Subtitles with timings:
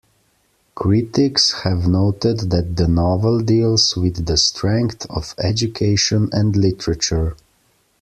[0.73, 7.35] Critics have noted that the novel deals with the strength of education and literature.